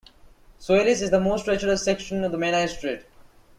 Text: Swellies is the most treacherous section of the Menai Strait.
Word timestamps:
Swellies 0.59 1.03
is 1.03 1.11
the 1.11 1.19
most 1.19 1.45
treacherous 1.45 1.85
section 1.85 2.23
of 2.23 2.31
the 2.31 2.37
Menai 2.39 2.65
Strait. 2.67 3.03